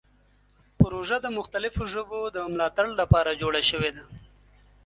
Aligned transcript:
پروژه 0.79 1.17
د 1.21 1.27
مختلفو 1.37 1.83
ژبو 1.93 2.19
د 2.35 2.37
ملاتړ 2.53 2.87
لپاره 3.01 3.37
جوړه 3.41 3.61
شوې 3.69 3.91
ده. 3.95 4.03